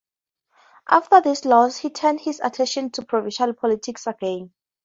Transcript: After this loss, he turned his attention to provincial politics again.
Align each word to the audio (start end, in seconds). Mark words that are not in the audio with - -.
After 0.89 1.21
this 1.21 1.45
loss, 1.45 1.77
he 1.77 1.91
turned 1.91 2.21
his 2.21 2.39
attention 2.43 2.89
to 2.93 3.05
provincial 3.05 3.53
politics 3.53 4.07
again. 4.07 4.51